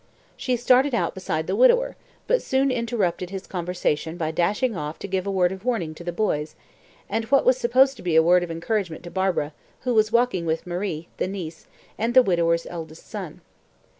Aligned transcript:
She 0.35 0.55
started 0.57 0.95
out 0.95 1.13
beside 1.13 1.45
the 1.45 1.55
widower, 1.55 1.95
but 2.25 2.41
soon 2.41 2.71
interrupted 2.71 3.29
his 3.29 3.45
conversation 3.45 4.17
by 4.17 4.31
dashing 4.31 4.75
off 4.75 4.97
to 4.97 5.07
give 5.07 5.27
a 5.27 5.31
word 5.31 5.51
of 5.51 5.63
warning 5.63 5.93
to 5.93 6.03
the 6.03 6.11
boys, 6.11 6.55
and 7.07 7.25
what 7.25 7.45
was 7.45 7.55
supposed 7.57 7.97
to 7.97 8.01
be 8.01 8.15
a 8.15 8.23
word 8.23 8.41
of 8.41 8.49
encouragement 8.49 9.03
to 9.03 9.11
Barbara, 9.11 9.53
who 9.81 9.93
was 9.93 10.11
walking 10.11 10.47
with 10.47 10.65
Marie, 10.65 11.07
the 11.17 11.27
niece, 11.27 11.67
and 11.99 12.15
the 12.15 12.23
widower's 12.23 12.65
eldest 12.65 13.07
son. 13.07 13.41